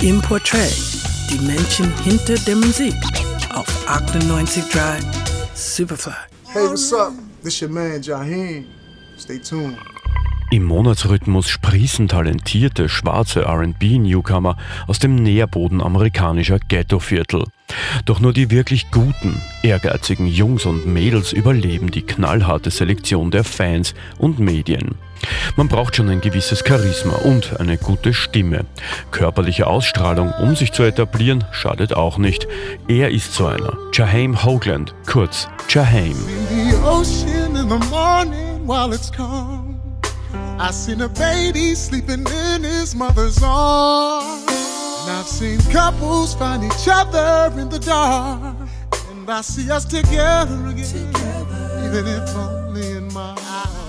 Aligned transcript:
Im 0.00 0.22
Portrait, 0.22 0.72
die 1.28 1.44
Menschen 1.44 1.92
hinter 2.04 2.36
der 2.46 2.54
Musik 2.54 2.94
auf 3.52 3.66
98.3 3.88 5.02
Superfly. 5.54 6.12
Hey, 6.52 6.68
what's 6.68 6.92
up? 6.92 7.12
This 7.42 7.60
your 7.60 7.68
man 7.68 8.00
Jaheem. 8.00 8.64
Stay 9.18 9.40
tuned. 9.40 9.76
Im 10.52 10.62
Monatsrhythmus 10.62 11.48
sprießen 11.48 12.06
talentierte 12.06 12.88
schwarze 12.88 13.44
RB-Newcomer 13.44 14.56
aus 14.86 15.00
dem 15.00 15.16
Nährboden 15.16 15.82
amerikanischer 15.82 16.60
Ghettoviertel. 16.60 17.46
Doch 18.04 18.20
nur 18.20 18.32
die 18.32 18.52
wirklich 18.52 18.92
guten, 18.92 19.42
ehrgeizigen 19.64 20.28
Jungs 20.28 20.64
und 20.64 20.86
Mädels 20.86 21.32
überleben 21.32 21.90
die 21.90 22.02
knallharte 22.02 22.70
Selektion 22.70 23.32
der 23.32 23.42
Fans 23.42 23.94
und 24.16 24.38
Medien. 24.38 24.94
Man 25.56 25.68
braucht 25.68 25.96
schon 25.96 26.08
ein 26.08 26.20
gewisses 26.20 26.62
Charisma 26.66 27.14
und 27.16 27.58
eine 27.60 27.78
gute 27.78 28.14
Stimme. 28.14 28.64
Körperliche 29.10 29.66
Ausstrahlung, 29.66 30.32
um 30.40 30.56
sich 30.56 30.72
zu 30.72 30.82
etablieren, 30.82 31.44
schadet 31.52 31.94
auch 31.94 32.18
nicht. 32.18 32.46
Er 32.88 33.10
ist 33.10 33.34
so 33.34 33.46
einer. 33.46 33.76
Jaheim 33.92 34.44
Hoagland, 34.44 34.94
kurz 35.06 35.48
Jaheim. 35.68 36.16
I 40.60 40.72
seen 40.72 41.00
a 41.02 41.08
baby 41.08 41.76
sleeping 41.76 42.26
in 42.26 42.64
his 42.64 42.92
mother's 42.92 43.40
arms. 43.44 44.44
And 45.06 45.18
I've 45.18 45.28
seen 45.28 45.58
couples 45.72 46.34
find 46.34 46.64
each 46.64 46.88
other 46.88 47.52
in 47.56 47.70
the 47.70 47.78
dark. 47.78 48.56
And 49.10 49.30
I 49.30 49.40
see 49.42 49.70
us 49.70 49.84
together 49.84 50.66
again, 50.66 51.12
together. 51.12 51.86
even 51.86 52.06
if 52.08 52.36
only 52.36 52.90
in 52.90 53.12
my 53.14 53.47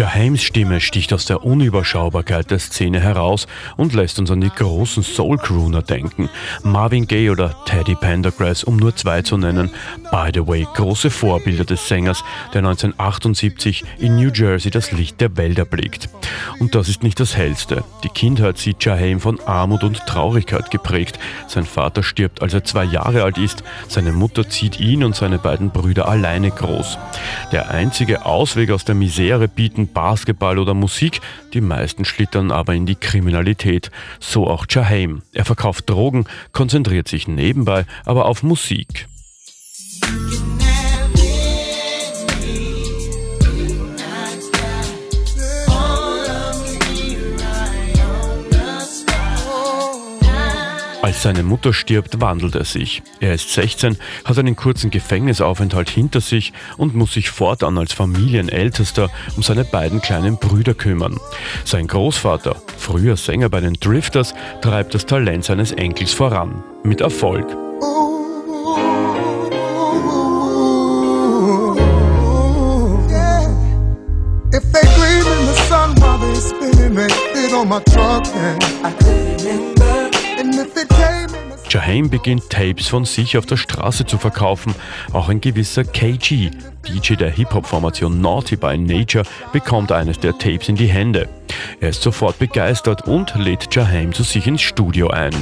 Jaheims 0.00 0.42
Stimme 0.42 0.80
sticht 0.80 1.12
aus 1.12 1.26
der 1.26 1.44
Unüberschaubarkeit 1.44 2.50
der 2.50 2.58
Szene 2.58 3.00
heraus 3.00 3.46
und 3.76 3.92
lässt 3.92 4.18
uns 4.18 4.30
an 4.30 4.40
die 4.40 4.48
großen 4.48 5.02
Soul-Crooner 5.02 5.82
denken. 5.82 6.30
Marvin 6.62 7.06
Gaye 7.06 7.28
oder 7.28 7.54
Teddy 7.66 7.96
Pendergrass, 7.96 8.64
um 8.64 8.78
nur 8.78 8.96
zwei 8.96 9.20
zu 9.20 9.36
nennen. 9.36 9.68
By 10.10 10.30
the 10.32 10.46
way, 10.46 10.66
große 10.72 11.10
Vorbilder 11.10 11.66
des 11.66 11.86
Sängers, 11.86 12.24
der 12.54 12.60
1978 12.60 13.84
in 13.98 14.16
New 14.16 14.30
Jersey 14.32 14.70
das 14.70 14.90
Licht 14.90 15.20
der 15.20 15.36
Welt 15.36 15.58
erblickt. 15.58 16.08
Und 16.60 16.74
das 16.74 16.88
ist 16.88 17.02
nicht 17.02 17.20
das 17.20 17.36
Hellste. 17.36 17.84
Die 18.02 18.08
Kindheit 18.08 18.56
sieht 18.56 18.82
Jaheim 18.82 19.20
von 19.20 19.38
Armut 19.40 19.84
und 19.84 20.06
Traurigkeit 20.06 20.70
geprägt. 20.70 21.18
Sein 21.46 21.66
Vater 21.66 22.02
stirbt, 22.02 22.40
als 22.40 22.54
er 22.54 22.64
zwei 22.64 22.84
Jahre 22.84 23.22
alt 23.22 23.36
ist. 23.36 23.62
Seine 23.86 24.12
Mutter 24.12 24.48
zieht 24.48 24.80
ihn 24.80 25.04
und 25.04 25.14
seine 25.14 25.38
beiden 25.38 25.68
Brüder 25.68 26.08
alleine 26.08 26.50
groß. 26.50 26.96
Der 27.52 27.70
einzige 27.70 28.24
Ausweg 28.24 28.70
aus 28.70 28.86
der 28.86 28.94
Misere 28.94 29.46
bieten 29.46 29.89
Basketball 29.92 30.58
oder 30.58 30.74
Musik, 30.74 31.20
die 31.52 31.60
meisten 31.60 32.04
schlittern 32.04 32.50
aber 32.50 32.74
in 32.74 32.86
die 32.86 32.96
Kriminalität. 32.96 33.90
So 34.18 34.46
auch 34.46 34.66
Jaheim. 34.68 35.22
Er 35.32 35.44
verkauft 35.44 35.88
Drogen, 35.88 36.24
konzentriert 36.52 37.08
sich 37.08 37.28
nebenbei 37.28 37.84
aber 38.04 38.26
auf 38.26 38.42
Musik. 38.42 39.08
Seine 51.20 51.42
Mutter 51.42 51.72
stirbt, 51.72 52.20
wandelt 52.20 52.54
er 52.54 52.64
sich. 52.64 53.02
Er 53.20 53.34
ist 53.34 53.52
16, 53.52 53.96
hat 54.24 54.38
einen 54.38 54.56
kurzen 54.56 54.90
Gefängnisaufenthalt 54.90 55.90
hinter 55.90 56.20
sich 56.20 56.52
und 56.76 56.94
muss 56.94 57.14
sich 57.14 57.30
fortan 57.30 57.78
als 57.78 57.92
Familienältester 57.92 59.10
um 59.36 59.42
seine 59.42 59.64
beiden 59.64 60.00
kleinen 60.00 60.38
Brüder 60.38 60.74
kümmern. 60.74 61.18
Sein 61.64 61.86
Großvater, 61.86 62.56
früher 62.76 63.16
Sänger 63.16 63.48
bei 63.48 63.60
den 63.60 63.74
Drifters, 63.74 64.34
treibt 64.62 64.94
das 64.94 65.06
Talent 65.06 65.44
seines 65.44 65.72
Enkels 65.72 66.12
voran. 66.12 66.64
Mit 66.82 67.00
Erfolg. 67.00 67.46
Jaheim 81.70 82.10
beginnt 82.10 82.50
Tapes 82.50 82.88
von 82.88 83.04
sich 83.04 83.38
auf 83.38 83.46
der 83.46 83.56
Straße 83.56 84.04
zu 84.04 84.18
verkaufen. 84.18 84.74
Auch 85.12 85.28
ein 85.28 85.40
gewisser 85.40 85.84
KG, 85.84 86.50
DJ 86.88 87.14
der 87.14 87.30
Hip-Hop-Formation 87.30 88.20
Naughty 88.20 88.56
by 88.56 88.76
Nature, 88.76 89.24
bekommt 89.52 89.92
eines 89.92 90.18
der 90.18 90.36
Tapes 90.36 90.68
in 90.68 90.76
die 90.76 90.88
Hände. 90.88 91.28
Er 91.80 91.90
ist 91.90 92.02
sofort 92.02 92.38
begeistert 92.38 93.06
und 93.06 93.34
lädt 93.36 93.72
Jaheim 93.74 94.12
zu 94.12 94.24
sich 94.24 94.46
ins 94.46 94.62
Studio 94.62 95.08
ein. 95.08 95.32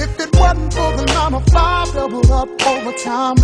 If 0.00 0.18
it 0.18 0.32
wasn't 0.32 0.72
for 0.72 0.96
the 0.96 1.04
9 1.12 1.32
to 1.32 1.40
5 1.50 1.92
doubled 1.92 2.30
up 2.30 2.48
overtime, 2.66 3.36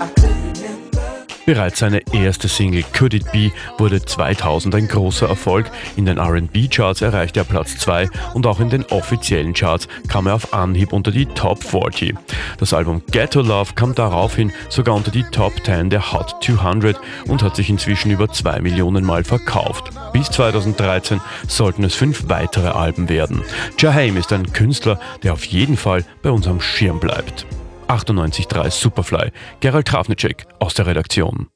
I. 0.00 0.95
Bereits 1.46 1.78
seine 1.78 2.02
erste 2.12 2.48
Single 2.48 2.82
Could 2.92 3.14
It 3.14 3.30
Be 3.30 3.52
wurde 3.78 4.04
2000 4.04 4.74
ein 4.74 4.88
großer 4.88 5.28
Erfolg. 5.28 5.70
In 5.96 6.04
den 6.04 6.18
RB-Charts 6.18 7.02
erreichte 7.02 7.40
er 7.40 7.44
Platz 7.44 7.78
2 7.78 8.10
und 8.34 8.48
auch 8.48 8.58
in 8.58 8.68
den 8.68 8.84
offiziellen 8.86 9.54
Charts 9.54 9.86
kam 10.08 10.26
er 10.26 10.34
auf 10.34 10.52
Anhieb 10.52 10.92
unter 10.92 11.12
die 11.12 11.26
Top 11.26 11.62
40. 11.62 12.16
Das 12.58 12.74
Album 12.74 13.00
Ghetto 13.12 13.42
Love 13.42 13.74
kam 13.74 13.94
daraufhin 13.94 14.52
sogar 14.68 14.96
unter 14.96 15.12
die 15.12 15.22
Top 15.22 15.52
10 15.64 15.88
der 15.88 16.12
Hot 16.12 16.34
200 16.42 16.98
und 17.28 17.44
hat 17.44 17.54
sich 17.54 17.70
inzwischen 17.70 18.10
über 18.10 18.28
2 18.28 18.60
Millionen 18.60 19.04
Mal 19.04 19.22
verkauft. 19.22 19.92
Bis 20.12 20.28
2013 20.30 21.20
sollten 21.46 21.84
es 21.84 21.94
fünf 21.94 22.28
weitere 22.28 22.70
Alben 22.70 23.08
werden. 23.08 23.42
Jaheim 23.78 24.16
ist 24.16 24.32
ein 24.32 24.52
Künstler, 24.52 24.98
der 25.22 25.32
auf 25.32 25.44
jeden 25.44 25.76
Fall 25.76 26.04
bei 26.22 26.30
unserem 26.30 26.60
Schirm 26.60 26.98
bleibt. 26.98 27.46
98.3 27.88 28.70
Superfly. 28.70 29.30
Gerald 29.60 29.86
Trafnicek 29.86 30.46
aus 30.58 30.74
der 30.74 30.86
Redaktion. 30.86 31.48